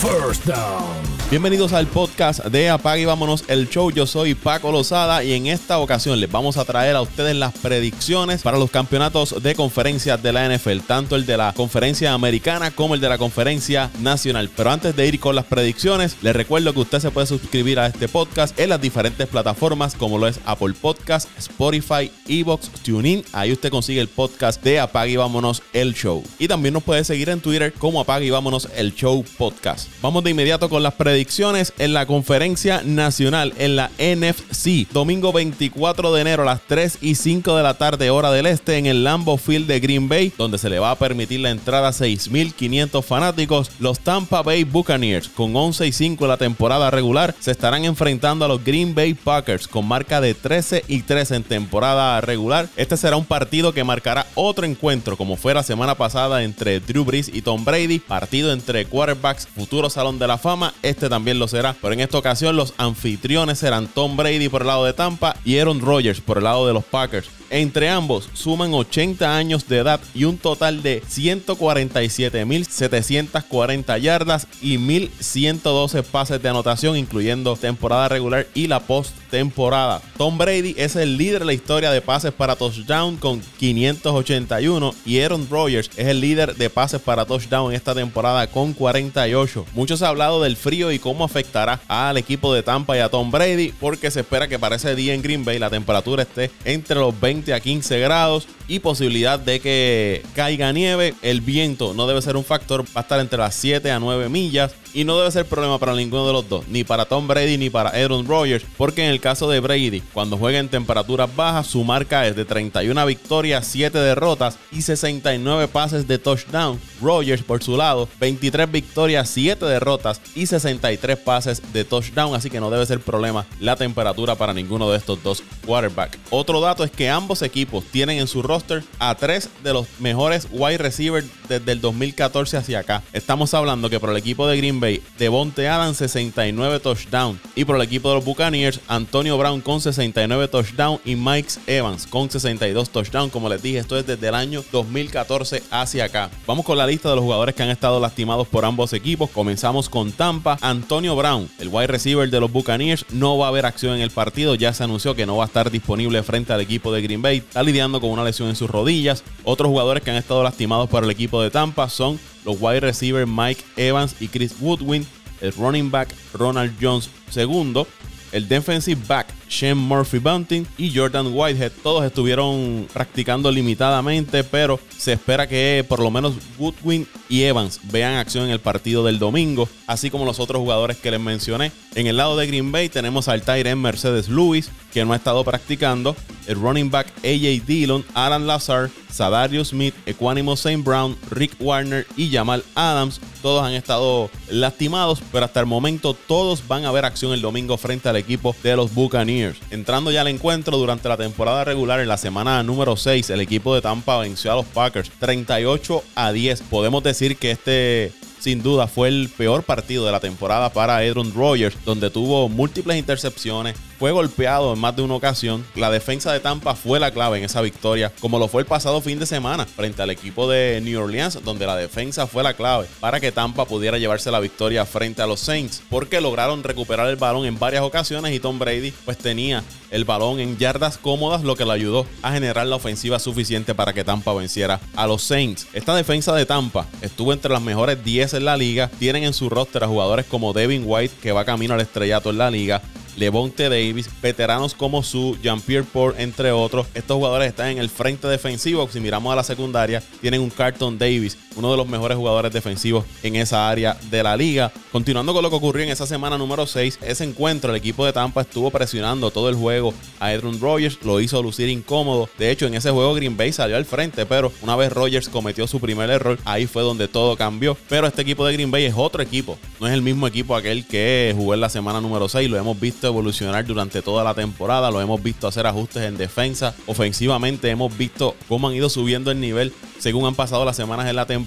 [0.00, 1.16] First Down.
[1.28, 3.90] Bienvenidos al podcast de Apague y Vámonos el Show.
[3.90, 7.52] Yo soy Paco Lozada y en esta ocasión les vamos a traer a ustedes las
[7.52, 12.70] predicciones para los campeonatos de conferencias de la NFL, tanto el de la conferencia americana
[12.70, 14.48] como el de la conferencia nacional.
[14.56, 17.88] Pero antes de ir con las predicciones, les recuerdo que usted se puede suscribir a
[17.88, 23.24] este podcast en las diferentes plataformas como lo es Apple Podcast, Spotify, Evox, TuneIn.
[23.32, 26.22] Ahí usted consigue el podcast de Apague y Vámonos el Show.
[26.38, 29.88] Y también nos puede seguir en Twitter como Apague y Vámonos el Show Podcast.
[30.02, 34.86] Vamos de inmediato con las predicciones en la conferencia nacional en la NFC.
[34.92, 38.76] Domingo 24 de enero a las 3 y 5 de la tarde, hora del este,
[38.76, 41.88] en el Lambo Field de Green Bay, donde se le va a permitir la entrada
[41.88, 43.70] a 6.500 fanáticos.
[43.78, 48.44] Los Tampa Bay Buccaneers, con 11 y 5 en la temporada regular, se estarán enfrentando
[48.44, 52.68] a los Green Bay Packers, con marca de 13 y 3 en temporada regular.
[52.76, 57.04] Este será un partido que marcará otro encuentro, como fue la semana pasada entre Drew
[57.04, 59.48] Brees y Tom Brady, partido entre quarterbacks,
[59.90, 60.72] Salón de la Fama.
[60.82, 61.76] Este también lo será.
[61.80, 65.58] Pero en esta ocasión los anfitriones serán Tom Brady por el lado de Tampa y
[65.58, 67.28] Aaron Rodgers por el lado de los Packers.
[67.48, 76.02] Entre ambos suman 80 años de edad y un total de 147.740 yardas y 1.112
[76.02, 78.80] pases de anotación, incluyendo temporada regular y la
[79.26, 80.00] postemporada.
[80.16, 85.20] Tom Brady es el líder de la historia de pases para touchdown con 581 y
[85.20, 89.66] Aaron Rodgers es el líder de pases para touchdown esta temporada con 48.
[89.74, 93.30] Muchos han hablado del frío y cómo afectará al equipo de Tampa y a Tom
[93.30, 97.00] Brady, porque se espera que para ese día en Green Bay la temperatura esté entre
[97.00, 101.14] los 20 a 15 grados y posibilidad de que caiga nieve.
[101.22, 104.28] El viento no debe ser un factor, va a estar entre las 7 a 9
[104.28, 107.58] millas y no debe ser problema para ninguno de los dos, ni para Tom Brady
[107.58, 111.66] ni para Aaron Rodgers, porque en el caso de Brady, cuando juega en temperaturas bajas,
[111.66, 116.80] su marca es de 31 victorias, 7 derrotas y 69 pases de touchdown.
[117.02, 122.58] Rodgers, por su lado, 23 victorias, 7 derrotas y 63 pases de touchdown, así que
[122.58, 126.18] no debe ser problema la temperatura para ninguno de estos dos quarterbacks.
[126.30, 130.48] Otro dato es que ambos equipos tienen en su roster a tres de los mejores
[130.50, 133.02] wide receivers desde el 2014 hacia acá.
[133.12, 134.85] Estamos hablando que por el equipo de Green Bay,
[135.18, 140.48] Devonte Adams 69 touchdowns y por el equipo de los Buccaneers, Antonio Brown con 69
[140.48, 143.32] touchdowns y Mike Evans con 62 touchdowns.
[143.32, 146.30] Como les dije, esto es desde el año 2014 hacia acá.
[146.46, 149.30] Vamos con la lista de los jugadores que han estado lastimados por ambos equipos.
[149.30, 150.58] Comenzamos con Tampa.
[150.60, 154.10] Antonio Brown, el wide receiver de los Buccaneers, no va a haber acción en el
[154.10, 154.54] partido.
[154.54, 157.38] Ya se anunció que no va a estar disponible frente al equipo de Green Bay.
[157.38, 159.24] Está lidiando con una lesión en sus rodillas.
[159.44, 163.28] Otros jugadores que han estado lastimados por el equipo de Tampa son los wide receivers
[163.28, 165.06] Mike Evans y Chris Woodwin,
[165.42, 167.84] el running back Ronald Jones II,
[168.32, 171.72] el defensive back Shane Murphy Bunting y Jordan Whitehead.
[171.82, 178.14] Todos estuvieron practicando limitadamente, pero se espera que por lo menos Woodwin y Evans vean
[178.14, 181.72] acción en el partido del domingo, así como los otros jugadores que les mencioné.
[181.94, 185.44] En el lado de Green Bay tenemos al Tyrant Mercedes Lewis, que no ha estado
[185.44, 190.82] practicando, el running back AJ Dillon, Alan Lazar, Sadario Smith, Equanimo St.
[190.82, 193.20] Brown, Rick Warner y Jamal Adams.
[193.42, 197.76] Todos han estado lastimados, pero hasta el momento todos van a ver acción el domingo
[197.76, 199.35] frente al equipo de los Buccaneers.
[199.70, 203.74] Entrando ya al encuentro durante la temporada regular en la semana número 6, el equipo
[203.74, 206.62] de Tampa venció a los Packers 38 a 10.
[206.62, 211.34] Podemos decir que este sin duda fue el peor partido de la temporada para Aaron
[211.34, 215.64] Rodgers, donde tuvo múltiples intercepciones, fue golpeado en más de una ocasión.
[215.74, 219.00] La defensa de Tampa fue la clave en esa victoria, como lo fue el pasado
[219.00, 222.86] fin de semana frente al equipo de New Orleans, donde la defensa fue la clave
[223.00, 227.16] para que Tampa pudiera llevarse la victoria frente a los Saints, porque lograron recuperar el
[227.16, 231.56] balón en varias ocasiones y Tom Brady pues tenía el balón en yardas cómodas, lo
[231.56, 235.66] que le ayudó a generar la ofensiva suficiente para que Tampa venciera a los Saints.
[235.72, 238.90] Esta defensa de Tampa estuvo entre las mejores 10 en la liga.
[238.98, 242.38] Tienen en su roster a jugadores como Devin White, que va camino al estrellato en
[242.38, 242.82] la liga.
[243.16, 246.86] Levonte Davis, veteranos como su Jean-Pierre Port, entre otros.
[246.94, 248.88] Estos jugadores están en el frente defensivo.
[248.88, 253.04] Si miramos a la secundaria, tienen un Carton Davis, uno de los mejores jugadores defensivos
[253.22, 254.72] en esa área de la liga.
[254.92, 258.12] Continuando con lo que ocurrió en esa semana número 6, ese encuentro, el equipo de
[258.12, 262.28] Tampa estuvo presionando todo el juego a Aaron Rodgers, lo hizo lucir incómodo.
[262.38, 265.66] De hecho, en ese juego Green Bay salió al frente, pero una vez Rodgers cometió
[265.66, 267.76] su primer error, ahí fue donde todo cambió.
[267.88, 270.86] Pero este equipo de Green Bay es otro equipo, no es el mismo equipo aquel
[270.86, 274.90] que jugó en la semana número 6, lo hemos visto evolucionar durante toda la temporada,
[274.90, 279.40] lo hemos visto hacer ajustes en defensa, ofensivamente hemos visto cómo han ido subiendo el
[279.40, 281.45] nivel según han pasado las semanas en la temporada.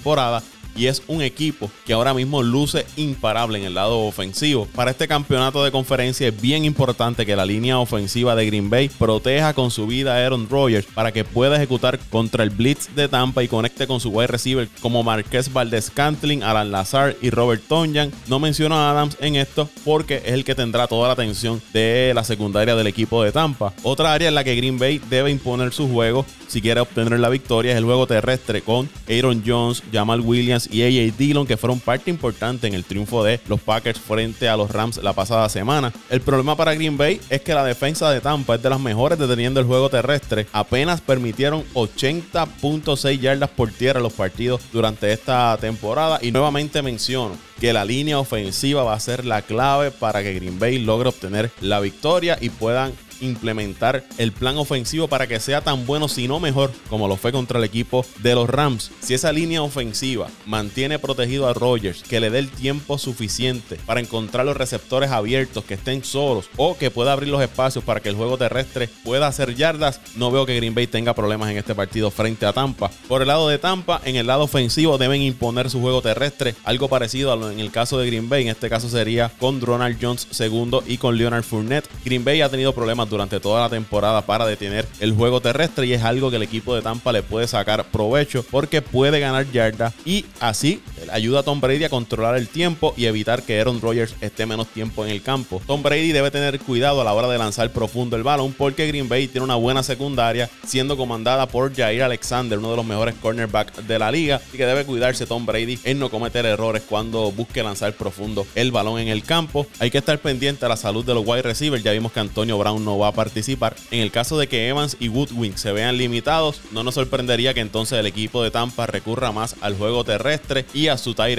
[0.76, 4.66] Y es un equipo que ahora mismo luce imparable en el lado ofensivo.
[4.74, 8.88] Para este campeonato de conferencia es bien importante que la línea ofensiva de Green Bay
[8.88, 13.08] proteja con su vida a Aaron Rodgers para que pueda ejecutar contra el blitz de
[13.08, 17.62] Tampa y conecte con su wide receiver como Marqués Valdez Cantling, Alan Lazar y Robert
[17.66, 18.12] Tonyan.
[18.28, 22.12] No menciono a Adams en esto porque es el que tendrá toda la atención de
[22.14, 23.72] la secundaria del equipo de Tampa.
[23.82, 27.28] Otra área en la que Green Bay debe imponer su juego si quiere obtener la
[27.28, 31.78] victoria es el juego terrestre con Aaron Jones, Jamal Williams y AJ Dillon que fueron
[31.78, 35.92] parte importante en el triunfo de los Packers frente a los Rams la pasada semana.
[36.08, 39.18] El problema para Green Bay es que la defensa de Tampa es de las mejores
[39.18, 40.46] deteniendo el juego terrestre.
[40.52, 47.72] Apenas permitieron 80.6 yardas por tierra los partidos durante esta temporada y nuevamente menciono que
[47.72, 51.78] la línea ofensiva va a ser la clave para que Green Bay logre obtener la
[51.78, 56.72] victoria y puedan implementar el plan ofensivo para que sea tan bueno, si no mejor,
[56.88, 58.90] como lo fue contra el equipo de los Rams.
[59.00, 64.00] Si esa línea ofensiva mantiene protegido a Rogers, que le dé el tiempo suficiente para
[64.00, 68.08] encontrar los receptores abiertos, que estén solos o que pueda abrir los espacios para que
[68.08, 71.74] el juego terrestre pueda hacer yardas, no veo que Green Bay tenga problemas en este
[71.74, 72.90] partido frente a Tampa.
[73.08, 76.88] Por el lado de Tampa, en el lado ofensivo deben imponer su juego terrestre, algo
[76.88, 79.98] parecido a lo en el caso de Green Bay, en este caso sería con Ronald
[80.00, 81.88] Jones segundo y con Leonard Fournette.
[82.04, 85.92] Green Bay ha tenido problemas durante toda la temporada para detener el juego terrestre y
[85.92, 89.92] es algo que el equipo de Tampa le puede sacar provecho porque puede ganar yarda
[90.04, 94.14] y así ayuda a Tom Brady a controlar el tiempo y evitar que Aaron Rodgers
[94.20, 95.60] esté menos tiempo en el campo.
[95.66, 99.08] Tom Brady debe tener cuidado a la hora de lanzar profundo el balón porque Green
[99.08, 103.86] Bay tiene una buena secundaria siendo comandada por Jair Alexander, uno de los mejores cornerbacks
[103.86, 107.62] de la liga y que debe cuidarse Tom Brady en no cometer errores cuando busque
[107.62, 109.66] lanzar profundo el balón en el campo.
[109.78, 111.82] Hay que estar pendiente a la salud de los wide receivers.
[111.82, 113.74] Ya vimos que Antonio Brown no va a participar.
[113.90, 117.60] En el caso de que Evans y Woodwing se vean limitados, no nos sorprendería que
[117.60, 121.30] entonces el equipo de Tampa recurra más al juego terrestre y a su tight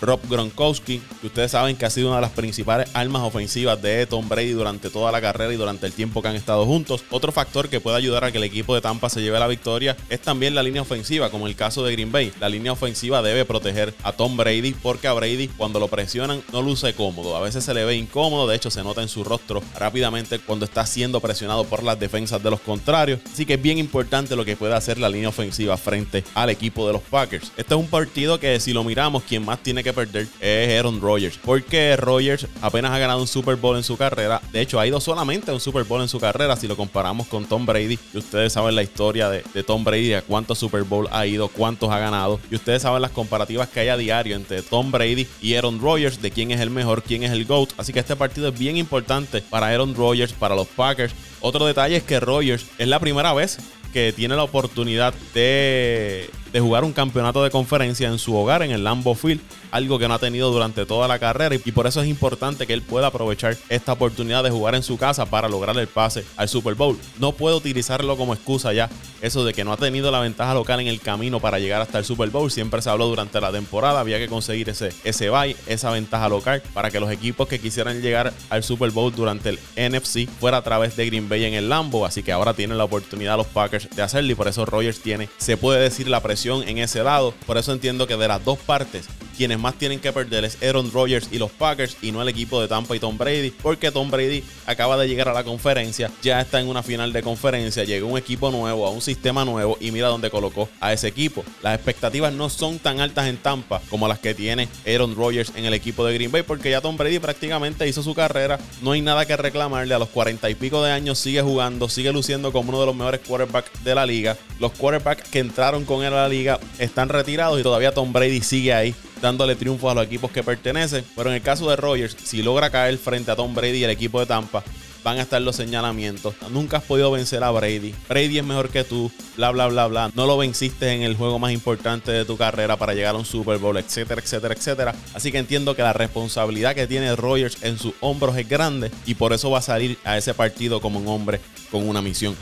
[0.00, 4.06] Rob Gronkowski, que ustedes saben que ha sido una de las principales armas ofensivas de
[4.06, 7.04] Tom Brady durante toda la carrera y durante el tiempo que han estado juntos.
[7.10, 9.96] Otro factor que puede ayudar a que el equipo de Tampa se lleve la victoria
[10.08, 12.32] es también la línea ofensiva, como el caso de Green Bay.
[12.40, 16.62] La línea ofensiva debe proteger a Tom Brady porque a Brady cuando lo presionan no
[16.62, 17.36] luce cómodo.
[17.36, 20.64] A veces se le ve incómodo, de hecho se nota en su rostro rápidamente cuando
[20.64, 23.20] está siendo presionado por las defensas de los contrarios.
[23.32, 26.86] Así que es bien importante lo que puede hacer la línea ofensiva frente al equipo
[26.86, 27.52] de los Packers.
[27.56, 31.00] Este es un partido que si lo miramos, quien más tiene que perder es Aaron
[31.00, 31.38] Rodgers.
[31.44, 34.40] Porque Rodgers apenas ha ganado un Super Bowl en su carrera.
[34.52, 36.56] De hecho, ha ido solamente a un Super Bowl en su carrera.
[36.56, 40.14] Si lo comparamos con Tom Brady, y ustedes saben la historia de, de Tom Brady,
[40.14, 42.40] a cuántos Super Bowl ha ido, cuántos ha ganado.
[42.50, 46.20] Y ustedes saben las comparativas que hay a diario entre Tom Brady y Aaron Rodgers,
[46.20, 47.70] de quién es el mejor, quién es el GOAT.
[47.76, 51.14] Así que este partido es bien importante para Aaron Rodgers, para los Packers.
[51.40, 53.58] Otro detalle es que Rodgers es la primera vez
[53.92, 58.70] que tiene la oportunidad de, de, jugar un campeonato de conferencia en su hogar, en
[58.70, 62.00] el Lambeau Field, algo que no ha tenido durante toda la carrera y, por eso
[62.00, 65.76] es importante que él pueda aprovechar esta oportunidad de jugar en su casa para lograr
[65.78, 66.98] el pase al Super Bowl.
[67.18, 68.88] No puede utilizarlo como excusa ya,
[69.20, 71.98] eso de que no ha tenido la ventaja local en el camino para llegar hasta
[71.98, 72.50] el Super Bowl.
[72.50, 76.62] Siempre se habló durante la temporada, había que conseguir ese, ese bye, esa ventaja local
[76.72, 80.62] para que los equipos que quisieran llegar al Super Bowl durante el NFC fuera a
[80.62, 83.88] través de Green Bay en el Lambo, así que ahora tienen la oportunidad los Packers
[83.94, 87.34] de hacerlo y por eso Rogers tiene, se puede decir, la presión en ese lado.
[87.46, 90.90] Por eso entiendo que de las dos partes, quienes más tienen que perder es Aaron
[90.90, 94.10] Rodgers y los Packers y no el equipo de Tampa y Tom Brady, porque Tom
[94.10, 98.08] Brady acaba de llegar a la conferencia, ya está en una final de conferencia, llegó
[98.08, 101.44] un equipo nuevo, a un sistema nuevo y mira dónde colocó a ese equipo.
[101.62, 105.64] Las expectativas no son tan altas en Tampa como las que tiene Aaron Rodgers en
[105.64, 109.02] el equipo de Green Bay, porque ya Tom Brady prácticamente hizo su carrera, no hay
[109.02, 112.70] nada que reclamarle, a los cuarenta y pico de años sigue jugando, sigue luciendo como
[112.70, 114.36] uno de los mejores quarterbacks de la liga.
[114.58, 118.40] Los quarterbacks que entraron con él a la liga están retirados y todavía Tom Brady
[118.40, 121.04] sigue ahí dándole triunfo a los equipos que pertenecen.
[121.14, 123.90] Pero en el caso de Rogers, si logra caer frente a Tom Brady y el
[123.90, 124.62] equipo de Tampa,
[125.06, 126.34] van a estar los señalamientos.
[126.50, 127.94] Nunca has podido vencer a Brady.
[128.08, 130.10] Brady es mejor que tú, bla, bla, bla, bla.
[130.16, 133.24] No lo venciste en el juego más importante de tu carrera para llegar a un
[133.24, 134.94] Super Bowl, etcétera, etcétera, etcétera.
[135.14, 139.14] Así que entiendo que la responsabilidad que tiene Rogers en sus hombros es grande y
[139.14, 142.34] por eso va a salir a ese partido como un hombre con una misión.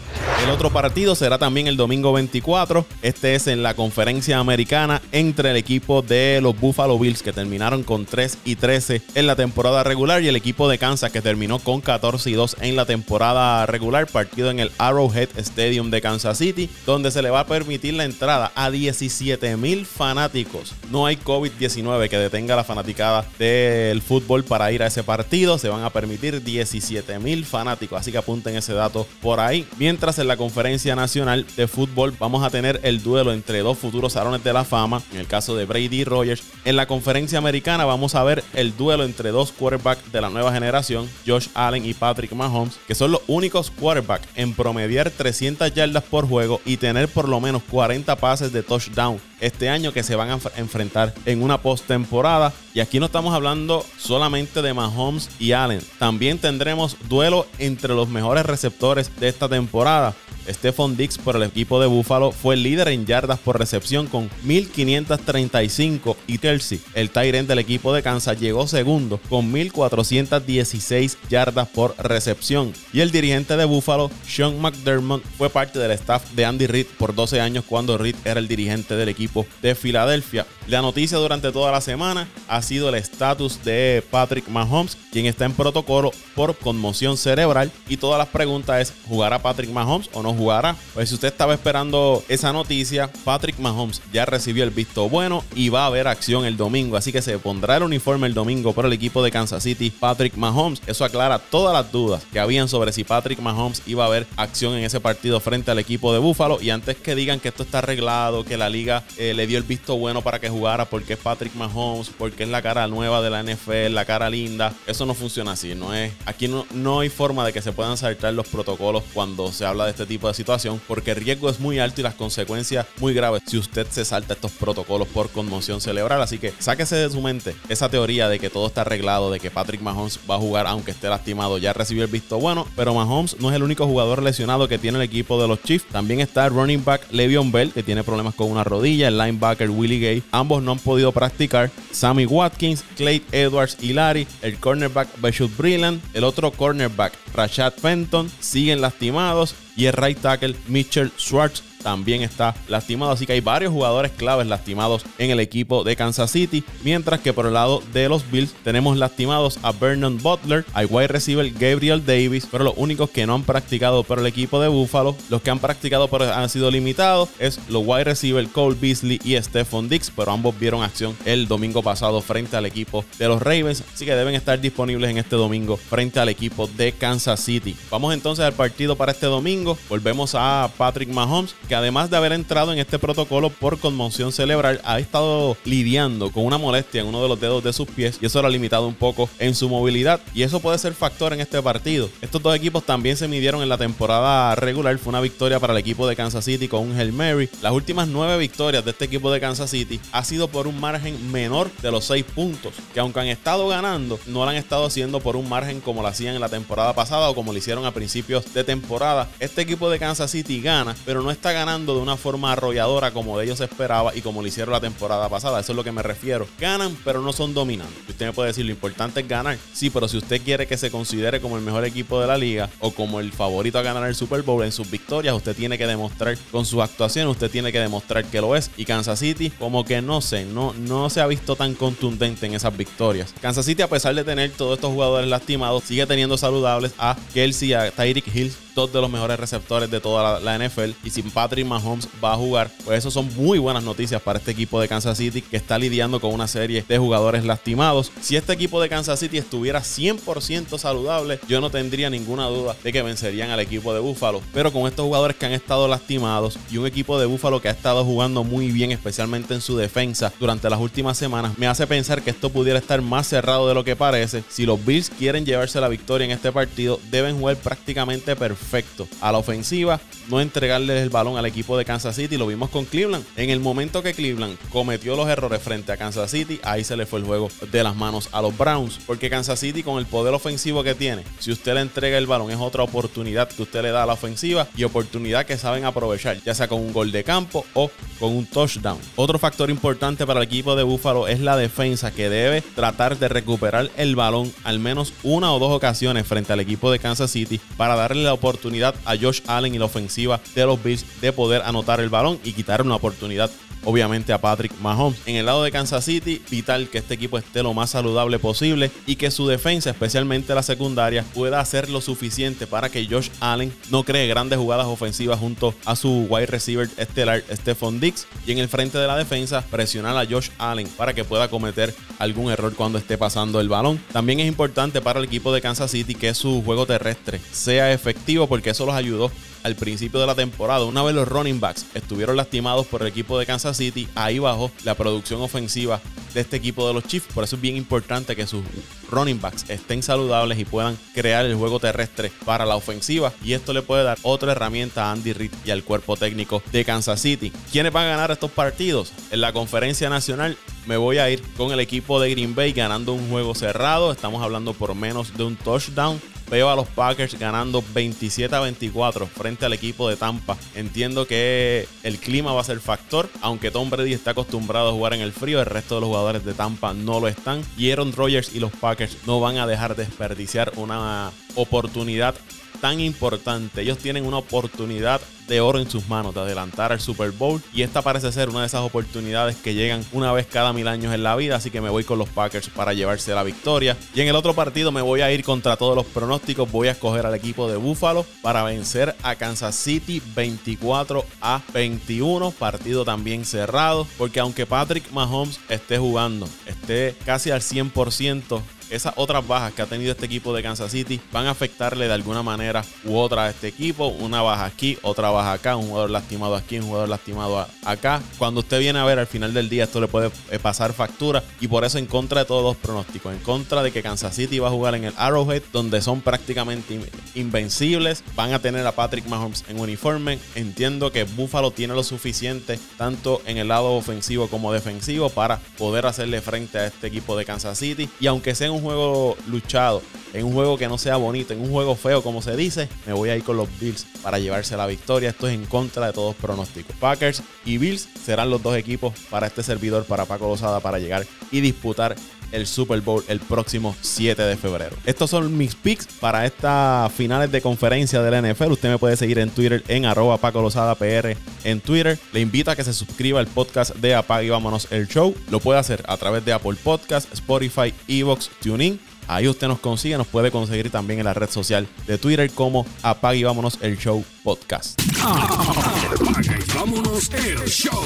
[0.43, 2.87] El otro partido será también el domingo 24.
[3.03, 7.83] Este es en la conferencia americana entre el equipo de los Buffalo Bills que terminaron
[7.83, 11.59] con 3 y 13 en la temporada regular y el equipo de Kansas que terminó
[11.59, 16.39] con 14 y 12 en la temporada regular, partido en el Arrowhead Stadium de Kansas
[16.39, 20.75] City, donde se le va a permitir la entrada a 17 mil fanáticos.
[20.91, 25.59] No hay COVID-19 que detenga la fanaticada del fútbol para ir a ese partido.
[25.59, 29.67] Se van a permitir 17 mil fanáticos, así que apunten ese dato por ahí.
[29.79, 34.13] Mientras en la conferencia nacional de fútbol vamos a tener el duelo entre dos futuros
[34.13, 36.43] salones de la fama, en el caso de Brady Rogers.
[36.65, 40.53] En la conferencia americana vamos a ver el duelo entre dos quarterbacks de la nueva
[40.53, 42.44] generación, Josh Allen y Patrick Mahomes,
[42.87, 47.41] que son los únicos quarterbacks en promediar 300 yardas por juego y tener por lo
[47.41, 52.53] menos 40 pases de touchdown este año que se van a enfrentar en una postemporada.
[52.73, 55.81] Y aquí no estamos hablando solamente de Mahomes y Allen.
[55.99, 60.15] También tendremos duelo entre los mejores receptores de esta temporada.
[60.49, 64.31] Stephon Dix por el equipo de Buffalo fue el líder en yardas por recepción con
[64.43, 71.95] 1535 y Kelsey, el Tyrant del equipo de Kansas, llegó segundo con 1416 yardas por
[71.99, 72.73] recepción.
[72.93, 77.15] Y el dirigente de Buffalo, Sean McDermott, fue parte del staff de Andy Reid por
[77.15, 80.47] 12 años cuando Reid era el dirigente del equipo de Filadelfia.
[80.69, 85.45] La noticia durante toda la semana ha sido el estatus de Patrick Mahomes, quien está
[85.45, 87.71] en protocolo por conmoción cerebral.
[87.89, 90.77] Y todas las preguntas es, ¿jugará Patrick Mahomes o no jugará.
[90.95, 95.69] Pues si usted estaba esperando esa noticia, Patrick Mahomes ya recibió el visto bueno y
[95.69, 96.97] va a haber acción el domingo.
[96.97, 100.35] Así que se pondrá el uniforme el domingo por el equipo de Kansas City, Patrick
[100.37, 100.81] Mahomes.
[100.87, 104.75] Eso aclara todas las dudas que habían sobre si Patrick Mahomes iba a haber acción
[104.75, 106.59] en ese partido frente al equipo de Buffalo.
[106.61, 109.65] Y antes que digan que esto está arreglado, que la liga eh, le dio el
[109.65, 113.31] visto bueno para que jugara porque es Patrick Mahomes, porque es la cara nueva de
[113.31, 115.75] la NFL, la cara linda, eso no funciona así.
[115.75, 119.53] No es, aquí no, no hay forma de que se puedan saltar los protocolos cuando
[119.53, 122.15] se habla de este tipo de situación porque el riesgo es muy alto y las
[122.15, 126.23] consecuencias muy graves si usted se salta estos protocolos por conmoción cerebral.
[126.23, 129.51] Así que sáquese de su mente esa teoría de que todo está arreglado, de que
[129.51, 131.59] Patrick Mahomes va a jugar aunque esté lastimado.
[131.59, 134.99] Ya recibió el visto bueno, pero Mahomes no es el único jugador lesionado que tiene
[134.99, 135.87] el equipo de los Chiefs.
[135.91, 140.01] También está running back Le'Veon Bell, que tiene problemas con una rodilla, el linebacker Willie
[140.01, 140.23] Gay.
[140.31, 141.71] Ambos no han podido practicar.
[141.91, 148.31] Sammy Watkins, Clay Edwards y Larry, el cornerback Bashut Brilland, el otro cornerback Rashad Fenton
[148.41, 153.13] siguen lastimados y el right tackle Mitchell Schwartz también está lastimado.
[153.13, 156.65] Así que hay varios jugadores claves lastimados en el equipo de Kansas City.
[156.83, 161.09] Mientras que por el lado de los Bills tenemos lastimados a Vernon Butler, al wide
[161.09, 165.15] receiver Gabriel Davis, pero los únicos que no han practicado por el equipo de Buffalo,
[165.29, 169.37] los que han practicado pero han sido limitados, es los wide receiver Cole Beasley y
[169.37, 173.85] Stephon Dix, pero ambos vieron acción el domingo pasado frente al equipo de los Ravens,
[173.95, 177.77] así que deben estar disponibles en este domingo frente al equipo de Kansas City.
[177.91, 179.77] Vamos entonces al partido para este domingo.
[179.89, 184.81] Volvemos a Patrick Mahomes, que además de haber entrado en este protocolo por conmoción cerebral,
[184.85, 188.27] ha estado lidiando con una molestia en uno de los dedos de sus pies y
[188.27, 191.41] eso lo ha limitado un poco en su movilidad y eso puede ser factor en
[191.41, 192.09] este partido.
[192.21, 195.79] Estos dos equipos también se midieron en la temporada regular, fue una victoria para el
[195.79, 197.49] equipo de Kansas City con un Hail Mary.
[197.63, 201.33] Las últimas nueve victorias de este equipo de Kansas City ha sido por un margen
[201.33, 205.21] menor de los seis puntos, que aunque han estado ganando, no lo han estado haciendo
[205.21, 207.93] por un margen como lo hacían en la temporada pasada o como lo hicieron a
[207.93, 209.29] principios de temporada.
[209.41, 213.39] Este equipo de Kansas City gana, pero no está ganando de una forma arrolladora como
[213.39, 215.61] de ellos esperaba y como lo hicieron la temporada pasada.
[215.61, 216.47] Eso es lo que me refiero.
[216.61, 217.97] Ganan, pero no son dominantes.
[218.07, 219.57] Usted me puede decir, lo importante es ganar.
[219.73, 222.69] Sí, pero si usted quiere que se considere como el mejor equipo de la liga
[222.81, 225.87] o como el favorito a ganar el Super Bowl en sus victorias, usted tiene que
[225.87, 228.71] demostrar con sus actuaciones, usted tiene que demostrar que lo es.
[228.77, 232.55] Y Kansas City, como que no sé, no, no se ha visto tan contundente en
[232.55, 233.33] esas victorias.
[233.41, 237.73] Kansas City, a pesar de tener todos estos jugadores lastimados, sigue teniendo saludables a Kelsey,
[237.73, 240.93] a Tyreek Hill, dos de los mejores receptores de toda la, NFL.
[241.03, 244.53] Y si Patrick Mahomes va a jugar, pues eso son muy buenas noticias para este
[244.53, 248.13] equipo de Kansas City que está lidiando con una serie de jugadores lastimados.
[248.21, 252.93] Si este equipo de Kansas City estuviera 100% saludable, yo no tendría ninguna duda de
[252.93, 254.41] que vencerían al equipo de Buffalo.
[254.53, 257.73] Pero con estos jugadores que han estado lastimados y un equipo de Buffalo que ha
[257.73, 262.23] estado jugando muy bien, especialmente en su defensa durante las últimas semanas, me hace pensar
[262.23, 264.45] que esto pudiera estar más cerrado de lo que parece.
[264.49, 269.07] Si los Bills quieren llevarse la victoria en este partido, deben jugar prácticamente perfecto perfecto
[269.21, 272.39] a la ofensiva, no entregarle el balón al equipo de Kansas City.
[272.39, 273.25] Lo vimos con Cleveland.
[273.37, 277.05] En el momento que Cleveland cometió los errores frente a Kansas City, ahí se le
[277.05, 278.99] fue el juego de las manos a los Browns.
[279.07, 282.51] Porque Kansas City, con el poder ofensivo que tiene, si usted le entrega el balón,
[282.51, 286.43] es otra oportunidad que usted le da a la ofensiva y oportunidad que saben aprovechar,
[286.43, 288.99] ya sea con un gol de campo o con un touchdown.
[289.17, 293.29] Otro factor importante para el equipo de Buffalo es la defensa que debe tratar de
[293.29, 297.61] recuperar el balón al menos una o dos ocasiones frente al equipo de Kansas City
[297.77, 301.33] para darle la oportunidad oportunidad a Josh Allen y la ofensiva de los Bills de
[301.33, 303.51] poder anotar el balón y quitar una oportunidad
[303.85, 305.21] obviamente a Patrick Mahomes.
[305.27, 308.91] En el lado de Kansas City, vital que este equipo esté lo más saludable posible
[309.07, 313.73] y que su defensa, especialmente la secundaria, pueda hacer lo suficiente para que Josh Allen
[313.91, 318.59] no cree grandes jugadas ofensivas junto a su wide receiver estelar Stephon Dix y en
[318.59, 322.75] el frente de la defensa presionar a Josh Allen para que pueda cometer algún error
[322.75, 324.01] cuando esté pasando el balón.
[324.13, 328.47] También es importante para el equipo de Kansas City que su juego terrestre sea efectivo
[328.47, 329.31] porque eso los ayudó
[329.65, 330.85] al principio de la temporada.
[330.85, 334.71] Una vez los running backs estuvieron lastimados por el equipo de Kansas City, ahí bajó
[334.85, 336.01] la producción ofensiva
[336.33, 337.33] de este equipo de los Chiefs.
[337.33, 338.63] Por eso es bien importante que sus
[339.11, 343.33] running backs estén saludables y puedan crear el juego terrestre para la ofensiva.
[343.43, 346.85] Y esto le puede dar otra herramienta a Andy Reid y al cuerpo técnico de
[346.85, 347.53] Kansas City.
[347.73, 349.13] ¿Quiénes van a ganar estos partidos?
[349.31, 350.57] En la conferencia nacional
[350.87, 354.13] me voy a ir con el equipo de Green Bay ganando un juego cerrado.
[354.13, 356.21] Estamos hablando por menos de un touchdown.
[356.55, 360.57] Veo a los Packers ganando 27 a 24 frente al equipo de Tampa.
[360.77, 363.29] Entiendo que el clima va a ser factor.
[363.41, 366.45] Aunque Tom Brady está acostumbrado a jugar en el frío, el resto de los jugadores
[366.45, 367.65] de Tampa no lo están.
[367.77, 372.37] Y Aaron Rodgers y los Packers no van a dejar de desperdiciar una oportunidad
[372.81, 373.83] tan importante.
[373.83, 377.83] Ellos tienen una oportunidad de oro en sus manos de adelantar al Super Bowl y
[377.83, 381.23] esta parece ser una de esas oportunidades que llegan una vez cada mil años en
[381.23, 383.97] la vida, así que me voy con los Packers para llevarse la victoria.
[384.15, 386.93] Y en el otro partido me voy a ir contra todos los pronósticos, voy a
[386.93, 393.45] escoger al equipo de Buffalo para vencer a Kansas City 24 a 21, partido también
[393.45, 398.63] cerrado, porque aunque Patrick Mahomes esté jugando, esté casi al 100%,
[398.95, 402.15] esas otras bajas que ha tenido este equipo de Kansas City van a afectarle de
[402.15, 404.09] alguna manera u otra a este equipo.
[404.09, 408.23] Una baja aquí, otra baja acá, un jugador lastimado aquí, un jugador lastimado acá.
[408.39, 411.43] Cuando usted viene a ver al final del día, esto le puede eh, pasar factura
[411.61, 414.59] y por eso en contra de todos los pronósticos, en contra de que Kansas City
[414.59, 417.01] va a jugar en el Arrowhead, donde son prácticamente
[417.35, 420.39] invencibles, van a tener a Patrick Mahomes en uniforme.
[420.55, 426.07] Entiendo que Buffalo tiene lo suficiente, tanto en el lado ofensivo como defensivo, para poder
[426.07, 428.09] hacerle frente a este equipo de Kansas City.
[428.21, 431.71] Y aunque sea un juego luchado, en un juego que no sea bonito, en un
[431.71, 434.87] juego feo como se dice, me voy a ir con los Bills para llevarse la
[434.87, 435.31] victoria.
[435.31, 436.95] Esto es en contra de todos pronósticos.
[436.97, 441.27] Packers y Bills serán los dos equipos para este servidor, para Paco Lozada, para llegar
[441.51, 442.17] y disputar
[442.55, 444.97] el Super Bowl el próximo 7 de febrero.
[445.05, 448.73] Estos son mis picks para estas finales de conferencia de la NFL.
[448.73, 452.19] Usted me puede seguir en Twitter en arroba Paco Lozada PR en Twitter.
[452.33, 455.35] Le invito a que se suscriba al podcast de Apague y Vámonos el Show.
[455.51, 459.01] Lo puede hacer a través de Apple Podcast, Spotify, Evox, TuneIn.
[459.27, 462.87] Ahí usted nos consigue, nos puede conseguir también en la red social de Twitter como
[463.03, 465.01] Apague y Vámonos el Show Podcast.
[465.23, 468.05] Apague y Vámonos el Show.